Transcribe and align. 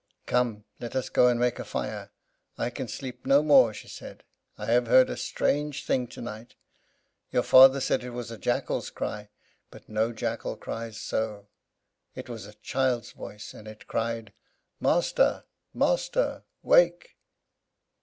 "Come, 0.25 0.65
let 0.79 0.95
us 0.95 1.09
go 1.09 1.27
and 1.27 1.39
make 1.39 1.59
a 1.59 1.63
fire, 1.63 2.09
I 2.57 2.71
can 2.71 2.87
sleep 2.87 3.23
no 3.27 3.43
more," 3.43 3.71
she 3.71 3.87
said; 3.87 4.23
"I 4.57 4.65
have 4.65 4.87
heard 4.87 5.11
a 5.11 5.15
strange 5.15 5.85
thing 5.85 6.07
tonight. 6.07 6.55
Your 7.31 7.43
father 7.43 7.79
said 7.79 8.03
it 8.03 8.09
was 8.09 8.31
a 8.31 8.37
jackal's 8.39 8.89
cry, 8.89 9.29
but 9.69 9.87
no 9.87 10.11
jackal 10.11 10.57
cries 10.57 10.99
so. 10.99 11.49
It 12.15 12.29
was 12.29 12.47
a 12.47 12.55
child's 12.55 13.11
voice, 13.11 13.53
and 13.53 13.67
it 13.67 13.85
cried, 13.85 14.33
'Master, 14.79 15.45
master, 15.71 16.45
wake! 16.63 17.15